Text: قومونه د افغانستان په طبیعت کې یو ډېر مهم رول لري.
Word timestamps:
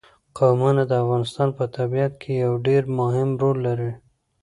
قومونه 0.37 0.83
د 0.87 0.91
افغانستان 1.03 1.49
په 1.57 1.63
طبیعت 1.77 2.13
کې 2.21 2.31
یو 2.43 2.53
ډېر 2.67 2.83
مهم 2.99 3.29
رول 3.41 3.57
لري. 3.67 3.91